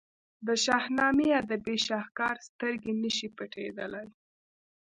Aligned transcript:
د 0.47 0.49
شاهنامې 0.63 1.27
ادبي 1.41 1.75
شهکار 1.87 2.35
سترګې 2.47 2.91
نه 3.01 3.09
شي 3.17 3.27
پټېدلای. 3.37 4.07